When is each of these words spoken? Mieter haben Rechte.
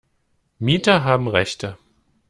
Mieter 0.57 1.03
haben 1.03 1.27
Rechte. 1.27 1.77